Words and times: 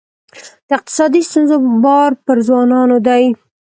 د 0.67 0.69
اقتصادي 0.77 1.21
ستونزو 1.29 1.55
بار 1.83 2.11
پر 2.25 2.37
ځوانانو 2.47 2.97
دی. 3.07 3.23